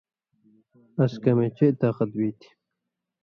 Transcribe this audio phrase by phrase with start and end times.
[1.01, 2.49] اَس کمے چئ طاقت بی تھی۔